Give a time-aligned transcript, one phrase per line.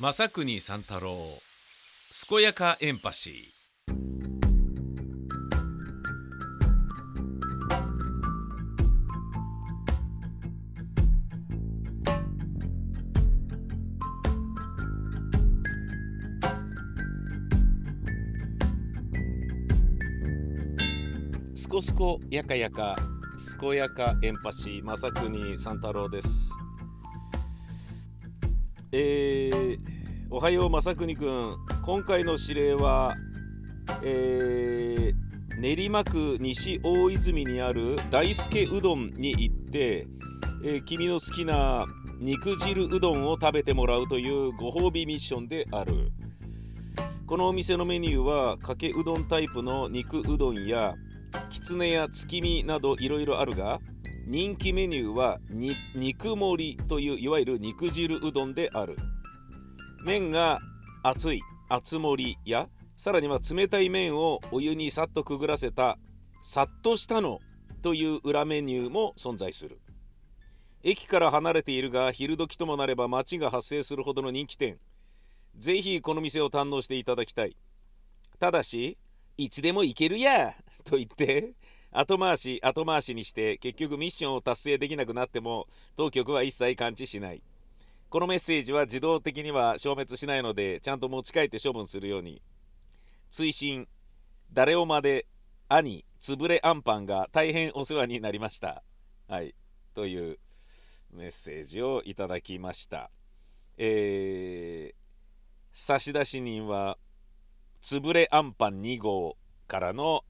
[0.00, 1.18] 正国三太郎
[2.28, 3.58] 健やかエンパシー。
[21.56, 22.94] すこすこやかやか
[23.60, 26.52] 健やかエンパシー正国三太郎です。
[28.90, 29.87] えー、
[30.30, 31.56] おはよう正国くん。
[31.82, 33.16] 今回の指令は、
[34.02, 40.06] えー、練馬区西大泉にある大輔うどんに行って、
[40.62, 41.86] えー君の好きな
[42.20, 46.12] 肉汁うどんを食べてもらうというご褒美ミッションである。
[47.26, 50.94] このお店のメニューはかけうどんタイプの肉うどんや
[51.48, 53.80] きつねや月見などいろいろあるが
[54.26, 55.38] 人気メニューは
[55.94, 58.94] 肉盛りといういわゆる肉汁うどんである。
[60.08, 60.60] 麺が
[61.02, 65.98] 熱い熱盛りやさらには冷たい麺をお湯にさっとくぐらせた
[66.40, 67.40] さっとしたの
[67.82, 69.82] という裏メニューも存在する。
[70.82, 74.78] 駅から離れているが昼時ともなれば街が発生するほどの人気店。
[75.58, 77.54] ぜひこの店を堪能していただきたい。
[78.38, 78.96] ただし
[79.36, 81.52] いつでも行けるやと言って
[81.92, 87.42] 後回し後回しにして結局ミッションを達成できなくなっても当局は一切感知しない。
[88.10, 92.42] このメッセージは自動的には消滅しないのでちゃんと持ち帰って処分するように。
[93.30, 93.88] 追伸。
[94.52, 95.26] 誰をまで
[95.68, 98.82] 兄つぶれあんパンが大変お世話になりました。
[99.28, 99.54] はい。
[99.94, 100.38] という
[101.12, 103.10] メッセージをいただきました。
[103.76, 104.96] えー、
[105.72, 106.98] 差出人は
[107.80, 109.36] つぶれあんパン2号
[109.66, 110.24] からの、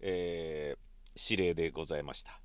[0.00, 0.84] えー
[1.16, 2.40] 指令でございました。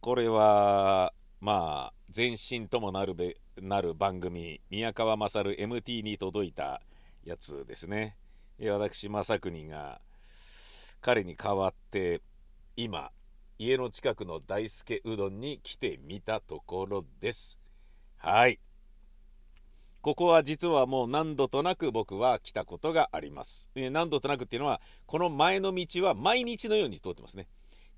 [0.00, 6.82] これはまあ前身ともなるべなる番組宮川勝 MT に届いた
[7.24, 8.16] やつですね
[8.60, 10.00] 私正国が
[11.00, 12.20] 彼に代わって
[12.76, 13.12] 今
[13.58, 17.60] 家の近くの大輔うどんに来てみたところです
[18.16, 18.58] はい
[20.02, 23.70] ここは実はもう何度となく僕は来たことがあります。
[23.74, 27.48] 何度となくっていうのはこの前の道は毎日のように通ってますね。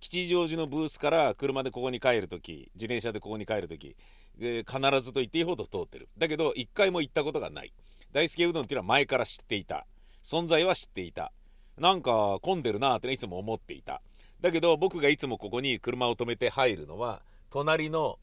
[0.02, 3.96] 吉祥寺のブースから車でここに帰るとき自転車でここに帰るとき、
[4.36, 4.66] 必
[5.00, 6.08] ずと言っていいほど通ってる。
[6.18, 7.72] だけど一回も行ったことがない。
[8.10, 9.86] 大輔うどんっていうのは前から知っていた。
[10.22, 11.32] 存在は知っていた。
[11.78, 14.02] なんか混んでるなーってねいつも思っていた。
[14.40, 18.18] だけど僕がいつもここに車を止めて入るのは隣の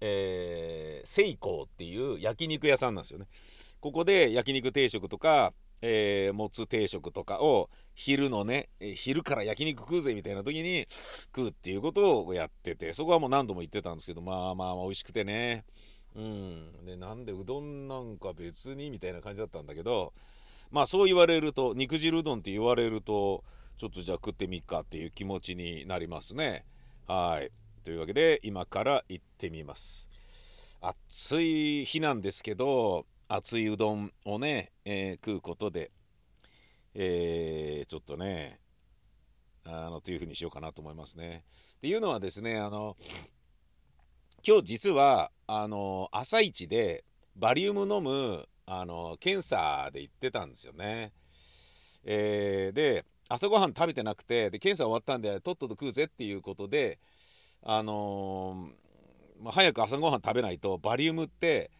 [0.00, 3.26] えー、セイコーっていう焼肉屋さんなんですよね。
[3.80, 5.52] ここで焼肉定食とか、
[5.82, 10.86] えー、もつ定食とかを昼のね、昼から焼肉食うぜみたいな時に
[11.34, 15.64] 食うっていうことをやっててそこはもう何度も言ってたんですけどまあまあまあ美味しくてね。
[16.16, 16.84] うん。
[16.84, 20.12] でなんでうどんなんか別にみたいな感じだったんだけど
[20.70, 23.44] まあそう言われると肉汁うどんって言われると
[23.78, 26.64] ちょっとじゃあ食ってみっかっていう気持ちになりますね。
[27.06, 27.50] はい。
[27.82, 30.08] というわけで今から行ってみます。
[30.80, 35.92] 暑い日なんですけど熱いうどんをね、えー食うことで、
[36.94, 38.58] えーちょっとね
[39.64, 41.44] あのというふうにしようかなと思いますね。
[41.76, 42.96] っていうのはですねあの
[44.44, 47.04] 今日実はあの朝一で
[47.36, 51.12] バリウム飲むあの検査で行ってたんですよね。
[52.02, 56.98] えーで朝ごはん食べてなくてで検査終わったんでとっとと食うぜっていうことで
[57.62, 61.70] あのーまあ、早く朝ごはん食べないとバリウムって、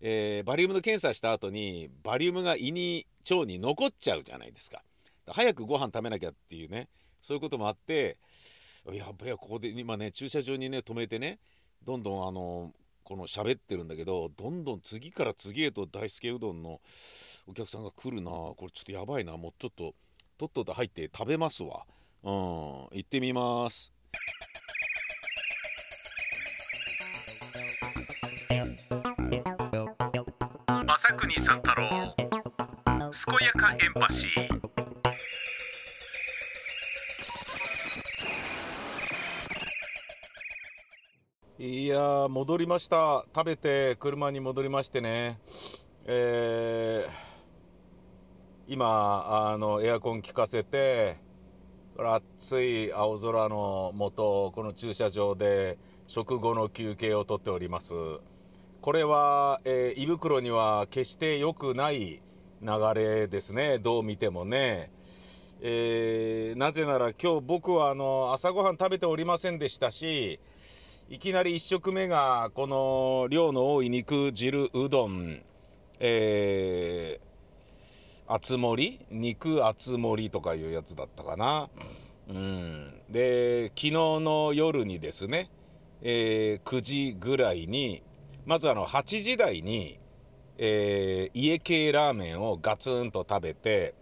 [0.00, 4.82] えーバリウムの検査した後にバリウムが胃に腸に残っちゃうじゃないですか。
[5.28, 6.88] 早くご飯食べなきゃっていうね
[7.20, 8.18] そういうこともあって
[8.92, 11.40] やっぱここで今ね駐車場にね止めてね
[11.84, 16.80] どんどんあのこの喋ってるんだけどどんどん次から次へと大輔うどんの
[17.48, 18.30] お客さんが来るな。
[18.30, 19.36] これちょっとやばいな。
[19.36, 19.94] もうちょっと
[20.36, 21.84] とっとと入って食べますわ。
[22.22, 22.32] うん。
[22.32, 23.92] 行ってみます。
[30.98, 32.26] 正国三太郎健
[33.46, 34.60] やかエンパシー。
[41.62, 43.26] いやー戻りました。
[43.34, 45.38] 食べて車に戻りましてね。
[46.06, 47.10] えー
[48.66, 51.18] 今あのエアコン効かせて
[51.98, 55.76] 暑い青空の下この駐車場で
[56.06, 57.92] 食後の休憩をとっております。
[58.86, 62.22] これは、えー胃袋には決して良くない
[62.62, 63.80] 流れですね。
[63.80, 64.92] どう見てもね、
[65.60, 70.38] えーなぜなら今日僕はあの朝ごはん食べておりませんでしたし
[71.10, 75.42] いきなり1食目がこの量の多い肉汁うどん
[75.98, 81.68] えー、厚盛り肉厚盛りとかいうやつだったかな。
[82.28, 85.50] うん、で昨日の夜にですね、
[86.02, 88.04] えー、9時ぐらいに
[88.46, 89.98] まずあの8時台に、
[90.56, 93.94] えー、家系ラーメンをガツンと食べて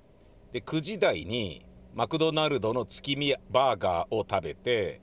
[0.52, 1.64] で9時台に
[1.94, 5.00] マクドナルドの月見バーガーを食べて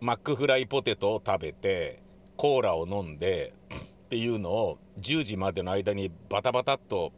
[0.00, 2.02] マックフライポテトを食べて
[2.36, 7.12] コーラを飲んでっていうのを10時までの間にバタバタっと、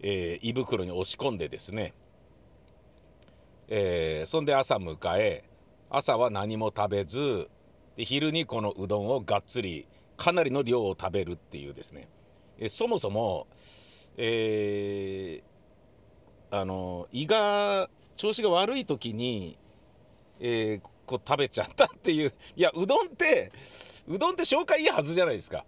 [0.00, 1.94] えー、胃袋に押し込んでですね、
[3.66, 5.42] えー、そんで朝迎え
[5.90, 7.48] 朝は何も食べず
[7.98, 9.84] で昼にこのうどんをがっつり
[10.16, 12.08] かなりの量を食べるっていうですね、
[12.56, 13.48] え、そもそも、
[14.16, 15.42] え
[16.50, 19.58] あの胃が調子が悪い時に、
[20.38, 23.50] えこう食べちゃったっていういやうどんって
[24.06, 25.64] うどんって消化いいはずじゃないですか。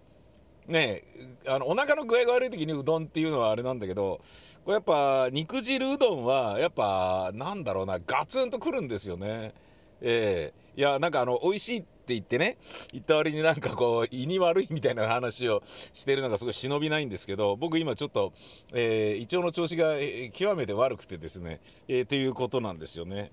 [0.67, 1.03] ね
[1.45, 4.21] あのお腹の具合が悪い時にうどんっていうのはあれなんだけど
[4.63, 9.53] これやっぱ肉汁うどんはやっぱなんだろうなガツンとくるんですよね。
[9.99, 12.57] えー、いやなんかあの美味しいって言ってね
[12.91, 15.61] 言った割になんかこう胃に悪いみたいな話を
[15.93, 18.33] してるのがすごい忍びないんですけど僕今ちょっと、
[18.73, 19.95] えー、胃腸の調子が
[20.33, 23.31] 極めて悪くてですね、えー、ということなんですよね。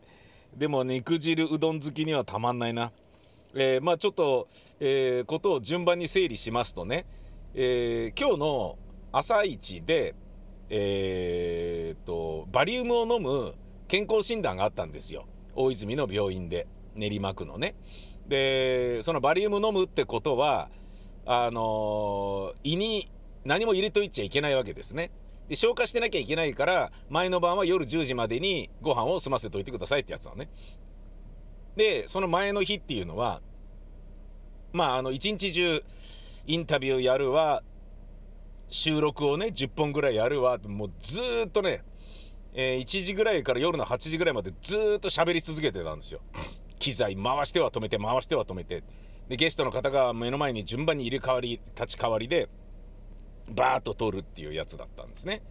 [0.57, 2.93] でも肉汁うどん好きにはたまんないな。
[3.55, 4.49] えー、まあちょっと、
[4.79, 7.07] えー、ことを順番に整理しますとね、
[7.55, 8.79] えー、今日の
[9.11, 10.15] 朝一で、
[10.69, 13.55] えー、とバリウムを飲む
[13.89, 15.25] 健康診断があったんですよ
[15.55, 17.75] 大泉の病院で練馬区のね。
[18.29, 20.69] でそのバリウム飲むってことは
[21.25, 23.11] あの胃に
[23.45, 25.11] 何も入れといちゃいけないわけですね。
[25.49, 30.51] で消化してなきゃいけないから前の晩は夜10時までにご飯を済ませといてくださいってやつなのね。
[31.75, 33.41] でその前の日っていうのは
[34.73, 35.83] まああの一日中
[36.47, 37.63] インタビューやるわ
[38.69, 41.83] 収録をね10本ぐらいやるわもうずっとね、
[42.53, 46.21] えー、1時ぐらいから夜の8時ぐらいまでずっと喋り続けてたんですよ。
[46.79, 48.83] 機材回しては止めて回しては止めて
[49.29, 52.49] でゲストの方が目の前に順番に入れ替わり立ち替わりで
[53.49, 55.43] バーッと取るっていうやつだったんですね。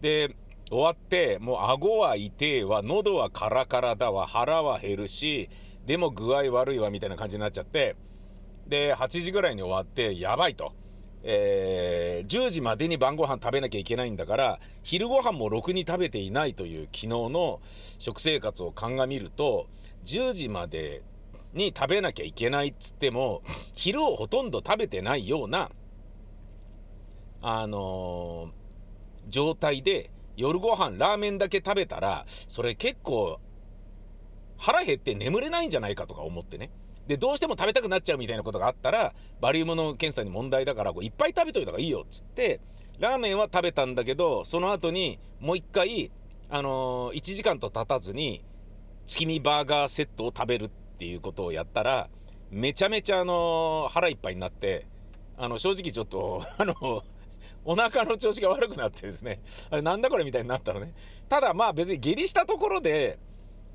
[0.00, 0.34] で
[0.70, 5.48] 終わってもう顎は痛えわ喉はカラカラだわ腹は減るし
[5.86, 7.96] でも具合悪いわみたいな感じになっちゃって
[8.66, 10.72] で8時ぐらいに終わってやばいと。
[11.24, 17.60] えー、10時までに晩ご飯食べなきゃいけないんだから昼ご飯もろくに食べていないという昨日の
[17.98, 19.66] 食生活を鑑みると
[20.08, 21.02] 10時まで
[21.52, 23.42] に食べなきゃいけないっつっても
[23.74, 25.70] 昼をほとんど食べてないような
[27.42, 33.38] あのー、状態で夜ご飯ラーメンだけ食べたらそれ結構
[34.56, 36.70] 腹減って眠れないんじゃないかとか思ってね。
[37.06, 42.60] でどうしても食べたくなっちゃうみたいなことがあったらバリウムの検査に問題だからこういっぱい食べといた方がいいよっつって
[42.98, 46.10] ラーメンは食べたんだけどその後にもう一回
[46.50, 48.44] あのー、1時間と経たずに
[49.08, 52.10] 月見バーガーセットを食べるっていうことをやったら
[52.50, 54.86] めちゃめちゃあの、腹いっぱいになって
[55.38, 57.02] あの正直ちょっと あの
[57.64, 59.40] お腹の調子が悪くなってですね
[59.70, 60.92] あれなんだこれみたいになったのね
[61.28, 63.18] ただまあ別に下痢したところで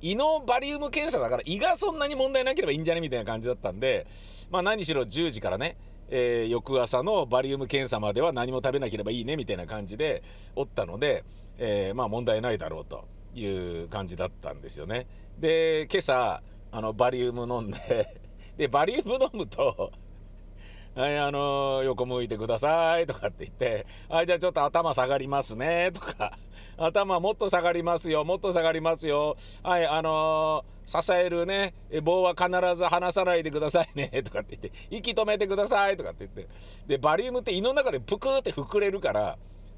[0.02, 4.06] 胃のバリウム検査だから胃がそんなに問題なければいいんじゃねみたいな感じだったんで
[4.52, 5.78] まあ何しろ10時からね
[6.10, 10.22] えー、翌朝のバリウム検査までは何も食べなければいいねみたいな感じで
[10.56, 11.24] おったので、
[11.58, 15.08] えー、まあ問題ないだろうという感じだったんですよね。
[15.38, 18.20] で今朝あのバリウム飲んで
[18.58, 19.92] でバリウム飲むと
[20.96, 26.38] はい、あのー、横向いてくださいとかって言って、はい、じゃあちょっと頭下がりますねとか、
[26.78, 31.74] 頭もっと下がりますよ、もっと下がりますよ、はい、あのー、支えるね、
[32.04, 36.54] 棒は必ず離さないでくださいねとかって言って、息止めてくださいとかって言って、
[36.86, 39.38] で、バリウムって胃の中でぷくって膨れるから、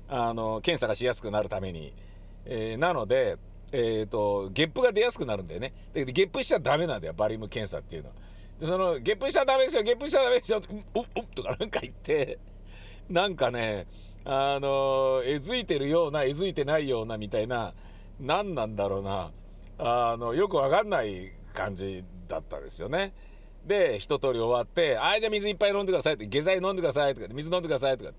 [0.10, 1.94] あのー、検査がしやすくなるために、
[2.46, 3.38] え、なので、
[3.78, 5.74] えーと、ゲップが出やすくなるんだよね。
[5.94, 8.16] だけどゲップしちゃダメなんだよ、バリウム検査っていうのは。
[8.60, 10.62] でそのゲップしちゃダメですよゲップしちゃダメですよ
[10.94, 12.40] おっおっとかなんか言って
[13.10, 13.86] なんかね
[14.24, 17.74] あのえずいてるようなえずいてないようなみたいな
[18.20, 19.32] 何なんだろうな
[19.78, 23.14] あのよくわかんない感じだったですよね。
[23.66, 28.12] で一通り終わって「あじゃあ水いっぱい飲んでください」って「下剤飲んでください」とか水飲んでくださいとか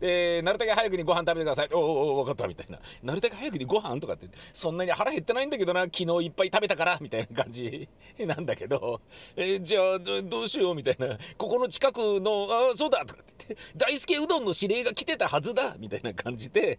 [0.00, 2.78] でなるだけ早くにご飯食べてくださいおおお分かったみたいな。
[3.02, 9.00] なるだけ早くにご飯とかってそんなに腹減ってないんだけどな昨日いっぱい食べたからみたいな感じ なんだけど。
[9.36, 11.18] えじゃあどうしようみたいな。
[11.38, 16.78] ここの近くのあそうだとかって言って大輔うどんの指令が来てたはずだみたいな感じで。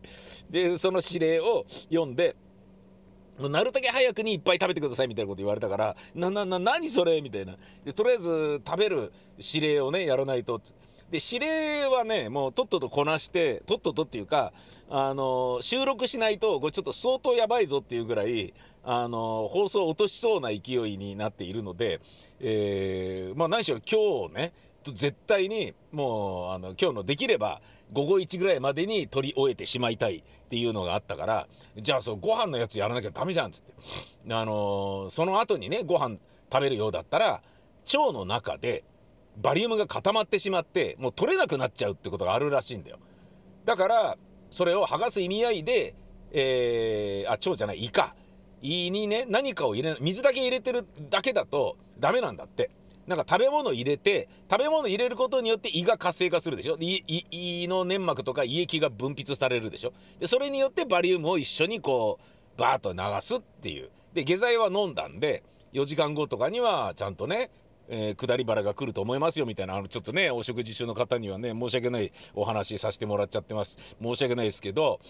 [0.49, 2.35] でその指令を読んで
[3.39, 7.55] なるだけ早くにいっぱい食べてくださいみたいなこと言われたからななな何それみたいな。
[7.83, 10.61] でとりあえず食べる指令をねやらないと
[11.09, 14.51] で指令はねもうとっととこなしてとっととっていうか
[14.89, 22.01] あの収録しないとこれちょっと相当やばいぞっていうぐらいあの放送落としそうな勢いになっているので、
[22.39, 27.61] えー、まあ何しろ今日ね絶対にもうあの今日のできれば
[27.93, 31.47] 午後1ぐらいまでに取り終えてしまいたいっていうのがあったから
[31.77, 33.73] じゃあそうご飯のやつやらなきゃダメじゃんっつって。
[34.29, 36.17] あのー、その後にねご飯
[36.51, 37.41] 食べるようだったら
[37.85, 38.83] 腸の中で
[39.37, 42.99] バリウムが固まってしまってもう取れなくなっちゃうってことがあるらしいんだよ。
[43.65, 44.17] だから
[44.49, 45.95] それを剥がす意味合いで、
[46.31, 48.15] えー、あ腸じゃない胃か。
[48.61, 52.69] 胃にね何かを入れ水だけ入れてるだけだとダメなんだって。
[53.07, 56.77] なんか食べ物入れて食べ物入れることによって胃が活性化するでしょ？
[56.79, 59.93] 胃の粘膜とか胃液が分泌されるでしょ？
[60.19, 62.19] でそれによってバリウムを一緒にこ
[62.57, 63.89] うバーッと流すっていう。
[64.13, 65.43] で下剤は飲んだんで
[65.73, 67.49] 4時間後とかにはちゃんとね
[67.89, 73.77] えー、下り腹が来ると思いますよみたいなあのちょっとねお食事中の方にはね申し訳ないお話させてもらっちゃってます。
[74.01, 75.01] 申し訳ないですけど、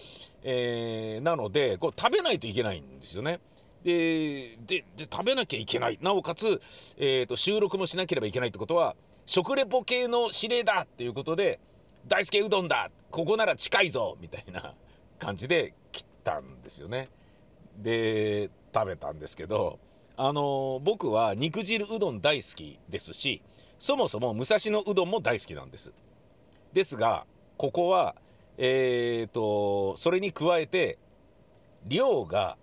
[0.42, 3.38] えー、なのでこう食べないといけないんですよね。
[3.84, 6.60] でで食べなきゃいけないなおかつ、
[6.96, 11.60] えーと、収録もしなければいけないってことは食レポ系の指令だっていうことで
[12.08, 14.74] 大輔うどんだここなら近いぞみたいな
[15.18, 17.08] 感じで切ったんですよね。
[17.76, 19.78] で食べたんですけど
[20.16, 23.42] あのー、僕は肉汁うどん大好きですし
[23.78, 25.92] そもそも武蔵野うどんも大好きなんです。
[26.72, 27.26] ですが
[27.58, 28.16] ここは
[28.56, 30.98] えーとそれに加えて
[31.86, 32.56] 量が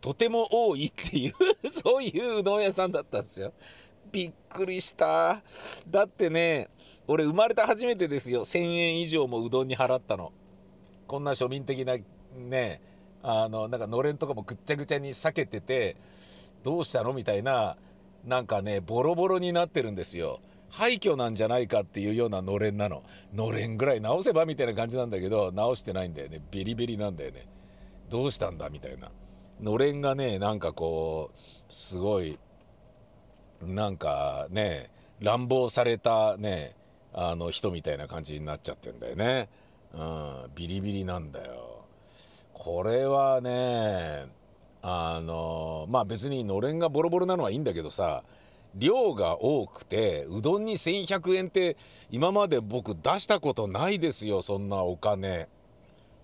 [0.00, 1.34] とても多いっていう
[1.70, 3.52] そういううどん屋さんだったんですよ。
[4.10, 5.42] びっくりした。
[5.88, 6.68] だってね
[7.06, 8.44] 俺生まれて初めてですよ。
[8.44, 10.32] 1,000円以上もうどんに払ったの。
[11.06, 11.96] こんな庶民的な
[12.36, 12.80] ね
[13.22, 15.96] あのなんかのれんとかもぐっちゃぐちゃに避けてて
[16.62, 17.76] どうしたのみたいな
[18.24, 20.40] なんかねボロボロになってるんですよ。
[20.70, 23.02] 廃墟なんじゃないかっていうようなのれんなの。
[23.34, 26.40] のれんぐらい直せばみたいな感じなんだけど直してないんだよね。
[26.50, 27.46] ビリビリなんだよね。
[28.08, 29.10] どうしたんだみたいな。
[29.62, 32.38] のれんがねなんかこうすごい
[33.62, 34.90] なんかね
[35.20, 36.74] 乱暴されたね
[37.12, 39.48] あの人みたいな感じになっちゃってんだよね、
[39.94, 41.84] うん、ビリビリなんだよ
[42.54, 44.26] これはね
[44.82, 48.22] あのまあ別にのれんがボロボロなのはいいんだけどさ
[48.74, 51.76] 量が多くてうどんに1100円って
[52.10, 55.48] 今まで僕出したことないですよそんなお金。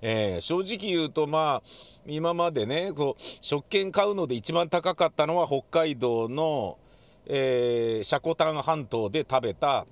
[0.08, 1.68] えー、正直言うとまあ
[2.06, 6.78] 今までねこう食券買うので一番高かったのは北海道の、
[7.26, 9.84] えー、積丹半島で食べた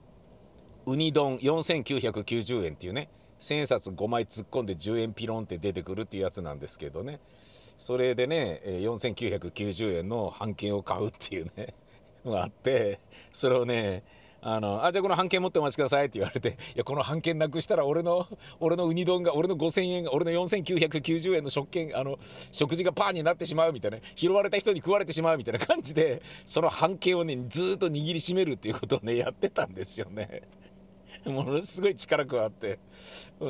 [0.86, 3.08] ウニ丼4990円っていうね
[3.40, 7.18] 千円札5枚突っ込んで10円ピロンって出てくるっていうやつなんですけどね。
[7.76, 11.74] それでね4990円の半券を買うっていうね
[12.24, 13.00] があって
[13.32, 14.04] それをね
[14.46, 18.28] あのあじゃあこの半券持ってお待ちくださいって言われていやこの半券なくしたら俺の
[18.60, 22.18] 俺のウニ丼が俺の5000円俺の4990円の食券あの
[22.52, 30.42] 食事がパーになってしまうみたいな拾われた人に食われてしまうみたいな感じでその半券をねずっと握りしめるっていうことをねやってたんですよね。
[31.30, 32.78] ものすごい力加わって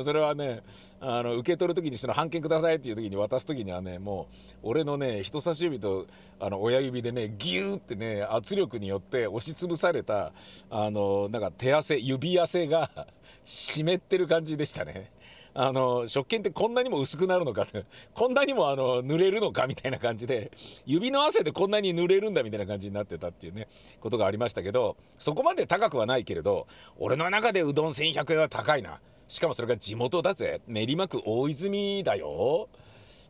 [0.03, 0.61] それはね
[0.99, 4.27] あの受け取る時にその半券くださいっていう時に渡す時にはねも
[4.63, 6.07] う俺のね人差し指と
[6.39, 10.31] あの親指でねギューってね圧力によって押しつぶされた
[10.69, 12.89] あのなんか手汗指汗が
[13.45, 15.11] 湿ってる感じでしたね。
[15.57, 17.65] あの食券ってこんなにも薄くなるのか
[18.13, 20.51] こんなにもあの濡れるのかみたいな感じで
[20.85, 23.69] 指の汗でこんなに濡れるんだみたいな感じになってたっていうね
[24.01, 26.67] ことがありましたけどそこまで高くはないけれど
[26.99, 28.99] 俺の中でうどん1100円は高いな。
[29.27, 30.61] しかもそれが地元だぜ。
[30.67, 32.69] 練馬区大泉だよ。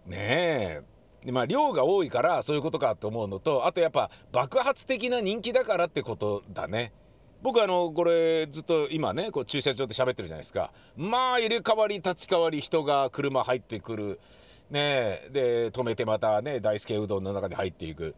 [0.05, 0.81] ねえ。
[1.25, 6.91] でまあ量が多いからそういうことかと思うのとあとやっぱ爆発的な人気だからってことだね。
[7.45, 10.71] 僕あのこれずっと今ねこう駐車場で喋ってるじゃないですか。
[10.97, 14.19] まあ入れ替わり立ち替わり人が車入ってくる。
[14.71, 18.15] ねで止めてまたね大輔うどんの中に入っていく。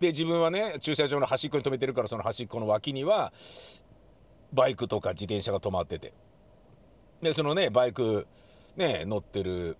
[0.00, 3.34] で自分はね駐車場の端っこに止めてるからその端っこの脇には
[4.50, 6.14] バイクとか自転車が止まってて。
[7.20, 8.26] でそのねバイク
[8.78, 9.76] ね乗ってる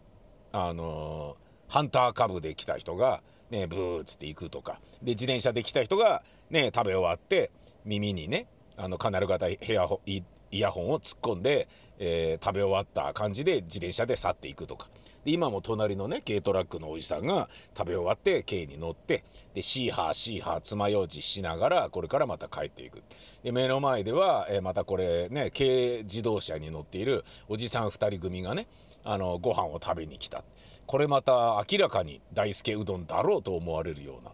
[0.53, 1.39] あの、
[1.69, 4.79] ハンター株で来た人がねブーっつって行くとか。
[5.03, 7.51] で自転車で来た人がね食べ終わって
[7.87, 10.23] 耳にねあのカナル型ヘアイ
[10.61, 14.89] ヤホンを突っ込んで、えー、食べ終わった感じで自転車で去っていくとか。
[15.25, 19.25] で今も隣のね軽トラックのおじさんが食べ終わって軽に乗って
[19.55, 23.03] でシーハーシーハー爪楊枝しながらこれからまた帰っていく。
[23.43, 28.69] で目の前では、えー、またこれね軽自動車に乗っているおじさん2人組がね
[29.03, 30.45] あのご飯を食べに来た。
[30.87, 34.31] これまた明らかに大輔うどんだろうと思われるような。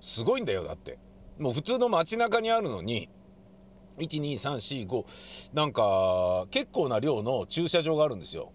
[0.00, 0.98] すごいんだよだって。
[1.38, 3.08] もう普通の街中にあるのに
[3.98, 5.04] 12345
[5.54, 8.52] なんか結構な量の駐車場があるんですよ。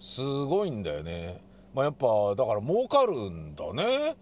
[0.00, 1.42] すごいんだよね。
[1.74, 4.16] まあやっぱだから儲かるんだね。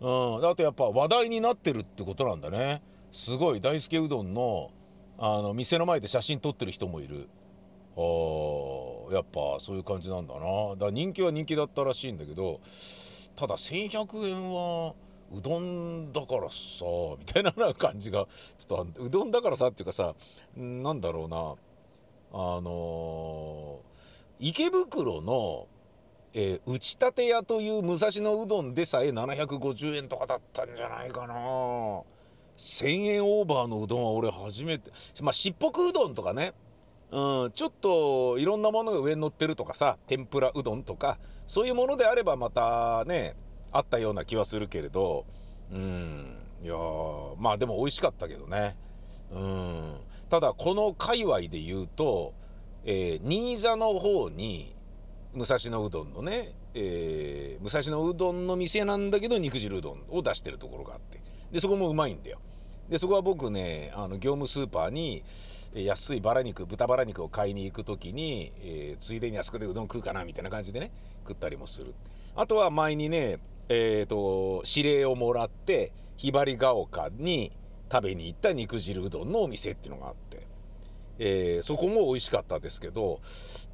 [0.00, 0.48] うん。
[0.48, 2.82] あとやっぱ話題になってるってことなんだね。
[3.12, 3.60] すごい。
[3.60, 4.70] 大輔うどんの
[5.18, 7.28] あの店の前で写真撮ってる人もいる。
[7.96, 10.76] あやっぱそういう感じなんだな。
[10.76, 12.60] だ人気は人気だったらしいんだけど
[13.34, 14.94] ただ1100円は
[15.32, 16.84] うどんだからさ
[17.18, 18.26] みたいな感じが
[18.58, 20.14] ちょっとうどんだからさっていうかさ
[20.56, 21.54] なんだろうな
[22.32, 25.66] あのー、池袋の、
[26.34, 31.34] えー、打ち立て屋という武蔵野うどんでさえ750円とかだったんじゃないかな。
[32.56, 34.90] 1000円オーバーのうどんは俺初めて
[35.20, 36.52] まあしっぽくうどんとかね。
[37.10, 43.36] うん、ちょっといろんなものが上に乗ってるとかさ天ぷらうどんとかそういうものであればまたね
[43.76, 45.24] あったような気はするけれど
[45.72, 46.38] うん。
[46.62, 46.74] いや
[47.38, 48.76] まあでも美味しかったけどね。
[49.32, 49.96] うん。
[50.30, 52.34] ただこの界隈で言うと、
[52.84, 54.74] えー、新座の方に
[55.34, 61.20] 武蔵野うどんのね、えー、武蔵野うどんの店なんだけど肉汁うどんを出してるところがあって。
[61.52, 62.38] でそこもうまいんだよ。
[62.88, 65.24] でそこは僕ねあの業務スーパーに
[65.74, 70.90] 安いバラ肉豚バラ肉を買いに行く時に、えー、ついでにあそこでうどん食うかなみたいな感じでね
[71.26, 71.94] 食ったりもする。
[72.34, 77.52] あとは前にねえーと、指令をもらってひばりが丘に
[77.90, 80.46] 食べに行った肉汁うどんのお店っていうのがあって、
[81.18, 83.20] えー、そこも美味しかったですけど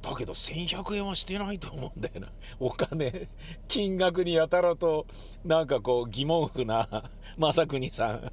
[0.01, 2.31] だけど1100円はしてないと思うんだよな。
[2.59, 3.29] お金
[3.67, 5.05] 金額にやたらと
[5.43, 8.31] なんかこう疑問符な正邦さん。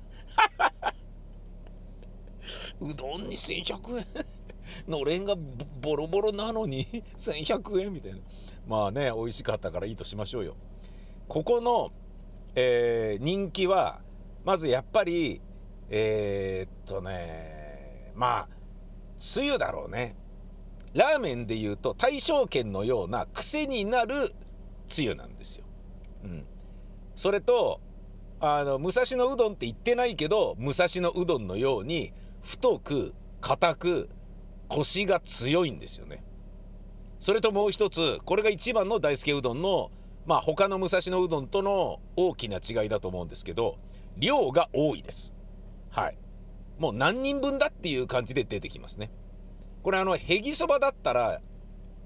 [2.81, 4.07] うどんに1100円
[4.89, 5.37] のれんが
[5.81, 6.87] ボロボロなのに
[7.17, 8.19] 1100円みたいな。
[8.67, 10.57] まあね美味しかったからいいとしましょうよ。
[11.31, 11.93] ここの、
[12.57, 14.01] えー、人気は
[14.45, 15.41] まずやっぱり
[15.89, 18.49] えー、っとねまあ
[19.17, 20.17] つゆだろうね
[20.93, 24.35] ラーメンでいうと大正圏のような癖になる
[24.89, 25.65] つゆなんですよ。
[26.25, 26.45] うん、
[27.15, 27.81] それと
[28.41, 34.11] あの武蔵野うどんって言ってないけど武蔵野うどんのように太く硬く
[34.67, 36.25] コシが強いんですよね。
[37.21, 39.93] それともう一つこれが一番の大輔うどんの
[40.27, 43.79] まあ他の武蔵野うどんとの大きな違いだと思うんですけど
[44.17, 45.33] 量が多いです。
[45.91, 46.19] はい。
[46.79, 49.11] もう何人分だっていう感じで出てきますね。
[49.83, 51.41] これあのへぎそばだったら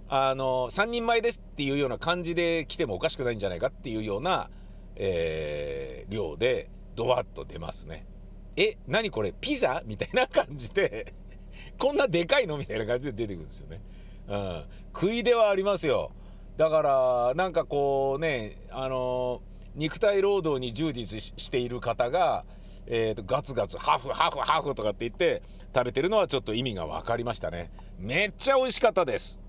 [0.09, 4.51] あの3人前ですっていうような感じで来てもおかしくないんじゃないかっていうような、
[4.97, 8.07] えー、量でドワッと出ますね。
[8.57, 9.33] え何これ？
[9.33, 9.83] ピザ？
[9.85, 11.15] みたいな感じで
[11.79, 12.57] こんなでかいの？
[12.57, 13.81] みたいな感じで出てくるんですよね、
[14.29, 16.13] うん、食いではありますよ。
[16.57, 19.43] だからなんかこうねあの
[19.75, 22.45] 肉体労働に従事している方が、
[22.87, 25.43] えーと、ガツガツハフハフハフとかって言って
[25.75, 27.73] 食べてるのはちょっと意味が分かりましたね。
[27.99, 29.41] めっちゃ美味しかったです、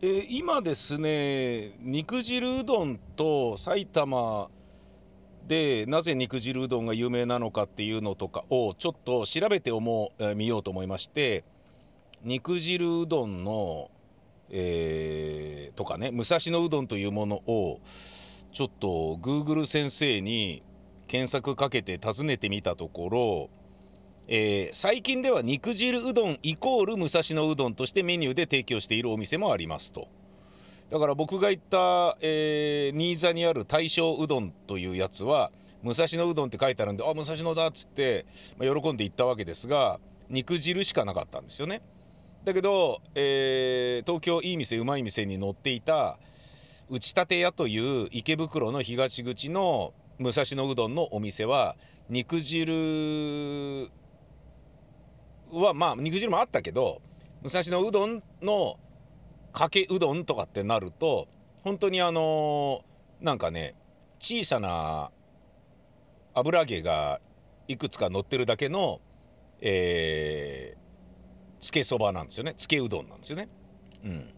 [0.00, 4.48] えー、今ですね肉汁うどんと埼玉
[5.46, 9.78] でなぜ肉汁うどんが有名なのかっていうのとかをちょっと調べてみ、
[10.18, 11.44] えー、ようと思いまして
[12.22, 13.90] 肉汁うどんの
[14.56, 17.80] えー、とかね武蔵野うどんというものを
[18.52, 20.62] ちょっと Google 先生に
[21.08, 23.50] 検索かけて尋ねてみたところ、
[24.28, 30.06] えー、最近では肉汁うどんイコール武蔵野うどんとしてメニューで提供しているお店もありますと
[30.88, 35.50] だから僕が言った、えー、新座にある大正うどんというやつは
[35.82, 38.24] 武蔵野うどんって書いてあるんであ武蔵野だっつって、
[38.56, 39.98] まあ、喜んで行ったわけですが
[40.30, 41.82] 肉汁しかなかったんですよね。
[42.44, 46.18] だけど、えー、東京いい店うまい店に載っていた
[46.90, 51.76] 打ち立て屋という池袋の東口の武蔵野うどんのお店は
[52.10, 53.90] 肉汁
[55.50, 57.00] はまあ肉汁もあったけど
[57.42, 58.78] 武蔵野うどんの
[59.52, 61.28] かけうどんとかってなると
[61.62, 63.74] 本当にあのー、なんかね
[64.18, 65.10] 小さな
[66.34, 67.20] 油揚げが
[67.68, 69.00] いくつか乗ってるだけの、
[69.62, 70.83] えー、
[71.64, 72.52] つけそばなんですよね。
[72.58, 73.48] つけうどんなんですよね。
[74.04, 74.28] うん。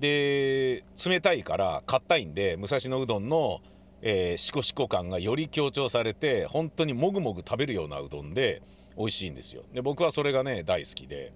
[0.00, 3.60] で冷たいから硬いんで武蔵野うどんの、
[4.00, 8.62] えー、シコシコ感がより強調されて本当にもぐもぐ食べるようなうどんで
[8.96, 9.62] 美味しいんですよ。
[9.74, 11.34] で僕はそれがね大好きで。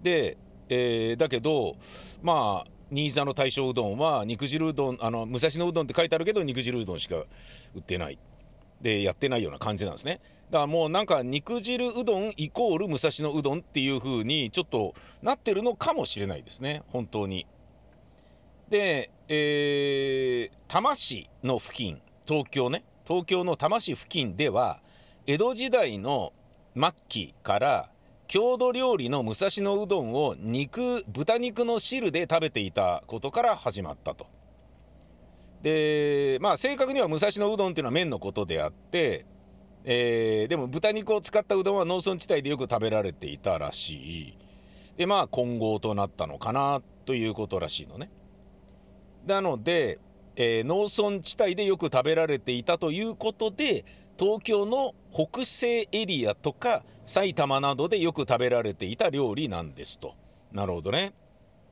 [0.00, 0.38] で、
[0.68, 1.74] えー、だけど
[2.22, 7.16] まあ新座の大正うどんは肉汁うどんあの武蔵野うどんって書いてあるけど肉汁うどんしか
[7.74, 8.20] 売ってない。
[8.80, 17.46] でやってないような感じなんですねだからもうなんか肉汁うどんイコール武蔵野うどんっていう風にちょっとなってるのかもしれないですね本当に。
[18.70, 24.80] で、えー、多摩市の付近東京ね東京の多摩市付近では
[25.26, 26.32] 江戸時代の、
[26.74, 27.90] 末期から
[28.28, 34.26] 郷土料理の武蔵野うどんを肉豚肉の汁で食べていたことから始まったと。
[35.62, 39.26] でまあ正確には武蔵野うどんっていうのは麺のことであって、
[39.84, 44.38] えー、でも豚肉を使ったうどんは農村地帯でよく食べられていたらしい。
[44.96, 48.10] でまあ混合となったのかなということらしいのね。
[49.26, 49.98] なので、
[50.36, 53.84] えー、農村地帯でよく食べられていたということで
[54.18, 60.14] 東京の北西エリアとか埼玉などでよく食べられていた料理なんですと。
[60.52, 61.12] なるほどね。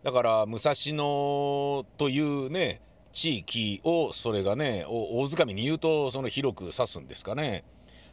[0.02, 2.80] だから武蔵野というね
[3.16, 7.64] 地域をそれがね大づかみに言うとその広く指すんですかね。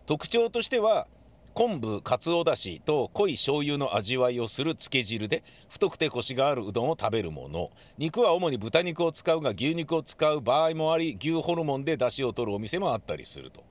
[0.05, 1.07] 特徴としては
[1.53, 7.69] 昆布かつおだしと濃い醤油の味わいをするつけ汁で太くてコシがあるうどんを食べるもの。
[7.97, 13.61] 肉は主に豚肉を使うが牛肉を使う場合もあり牛ホルモンで出汁を取るお店もあったりすると。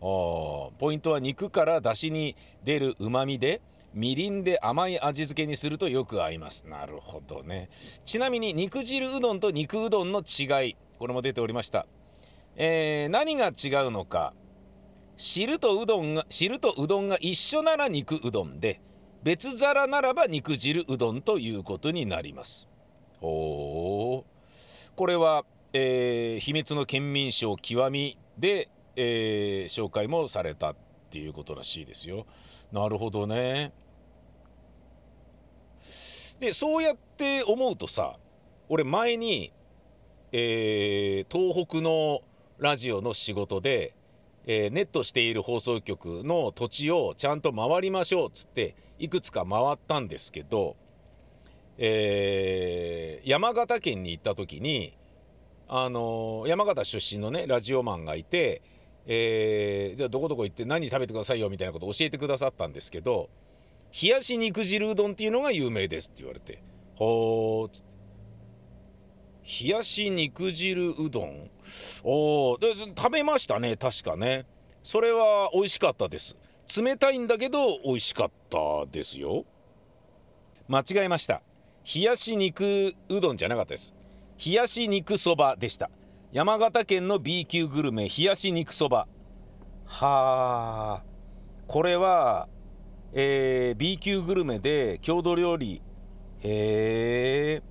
[0.00, 2.34] ポイントは肉から出汁に
[2.64, 3.62] 出るうまみで
[3.94, 6.66] みりんで甘い味付けにするとよく合います。
[6.66, 7.70] なるほどね。
[8.04, 11.86] ちなみに肉汁うどんと肉うどんの違いこれも出ておりました、
[12.56, 14.34] えー、何が違うのか。
[15.16, 18.80] 汁とうどんが汁とうどんが一緒なら肉うどんで
[19.22, 22.68] 別皿ならば肉汁うどんということになります。
[23.20, 30.76] ほうこれは、えー、秘密の県民賞極みで、えー、紹介もされたっ
[31.10, 32.26] ていうことらしいですよ。
[32.72, 33.72] なるほどね。
[36.40, 38.16] でそうやって思うとさ
[38.68, 39.52] 俺前に、
[40.32, 42.20] えー、東北の
[42.58, 43.94] ラジオの仕事で、
[44.46, 50.76] えー、ネットしている放送局の土地をちゃんと回りましょうっつっていくつか回ったんですけど、
[51.78, 54.96] えー、山形県に行った時に
[55.68, 58.62] あの山形出身のねラジオマンがいて、
[59.06, 63.28] えー、じゃあどこどこ行って何食べてくださいよみたいなことを教えてくださったんですけど
[64.02, 66.62] 冷やし肉汁うどんっていうのが有名ですって言われて。
[66.96, 67.82] ほー
[69.62, 71.50] 冷やし肉汁うどん？
[72.02, 74.46] おで食べましたね確かね。
[74.82, 76.36] それは美味しかったです。
[76.76, 78.58] 冷たいんだけど美味しかった
[78.90, 79.44] ですよ。
[80.66, 81.42] 間違えました。
[81.94, 83.94] 冷やし肉うどんじゃなかったです。
[84.44, 85.90] 冷やし肉そばでした。
[86.32, 89.06] 山形県の B 級グルメ冷やし肉そば。
[89.84, 91.04] はあ
[91.66, 92.48] これは
[93.16, 95.80] えー、B 級グルメで郷土料理。
[96.40, 97.62] へえ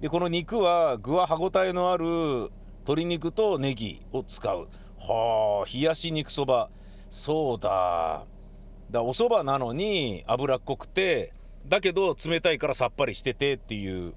[0.00, 4.68] でこの肉は具は歯ごたえのある鶏肉とネギを使う。
[4.98, 6.68] はあ冷やし肉そば。
[7.08, 8.26] そうだ。
[8.90, 11.32] だお蕎麦なのに脂っこくて
[11.66, 14.14] だけど冷たいからさっぱりしててっていう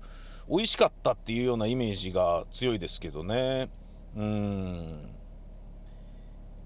[0.50, 3.69] 美味しかったっていうようなイメージが強いですけどね。
[4.17, 5.10] うん。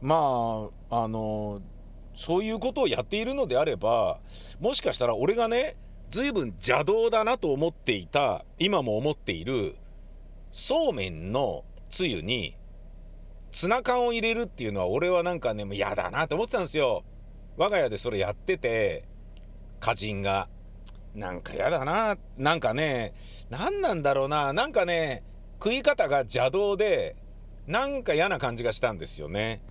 [0.01, 1.61] まああの
[2.17, 4.19] そういうことをやっているのであれば
[4.59, 5.77] もしかしたら俺がね
[6.09, 9.75] 随分邪道だなと思っていた今も思っている
[10.51, 12.57] そうめんのつゆに
[13.51, 17.03] ツナ缶を入れるっていうのは俺はなんかねもう嫌だなと思ってたんですよ。
[17.55, 19.05] 我が家でそれやってて
[19.79, 20.47] 歌人が
[21.13, 23.13] なんか嫌だななんかね
[23.49, 25.23] 何なんだろうななんかね
[25.61, 27.15] 食い方が邪道で
[27.67, 29.61] なんか嫌な感じがしたんですよね。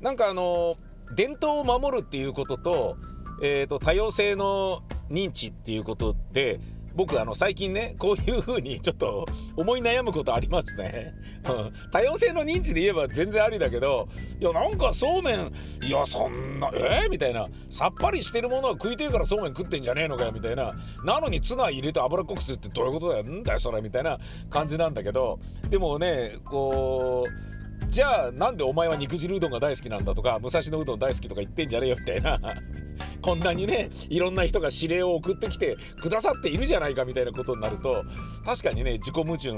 [0.00, 0.76] なんかあの
[1.14, 2.96] 伝統を守るっていうことと,、
[3.42, 6.60] えーと、多様性の認知っていうことで
[6.94, 11.12] 僕あの最近ねこういう風にちょっと思い悩むことありますね、
[11.90, 14.08] 多様性の認知で言えば全然ありだけど
[14.40, 17.48] いやなんかそうめんいやそんなえー、みたいな。
[17.68, 20.72] さっぱりしてるものは食いてえからそうめん食ってんじゃねえのかよみたいな。
[21.04, 23.24] なのにツナ入れて脂っこくするってどういうことだよ。
[23.24, 25.40] んだよそれみたいな感じなんだけど。
[25.68, 27.53] でもねこう
[27.88, 32.40] じゃあなんでお前は肉汁うどんが大好きなんだとか武蔵野うどん大好きとか言ってんじゃねえよみたいな。
[33.20, 38.04] こんなにねいろんな人が指令を送ってきてくださっているじゃないかみたいなことになると
[38.44, 39.52] 確かにね自己矛盾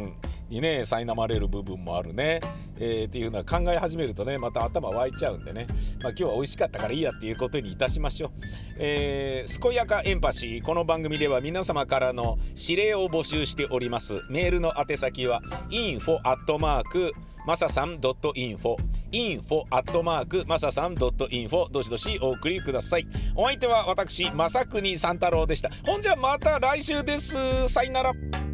[0.48, 2.40] にね苛まれる部分もあるね、
[2.79, 5.66] えー、っていうのは考え始めるとねまた頭湧いちゃうんでね、
[6.00, 8.31] まあ、今日は美味しかったからいいやっていうことにいたしましょう、
[8.79, 10.62] えー、健やかエンパシー。
[10.62, 14.22] この番組では皆様からの指令を募集しております。
[14.31, 17.12] メールの宛先は info@
[17.46, 18.76] まささん .info
[19.12, 23.06] info アットマークマサさん .info どしどしお送りください。
[23.37, 25.70] お相手は私正国三太郎でした。
[25.85, 27.68] ほんじゃまた来週です。
[27.68, 28.45] さよなら。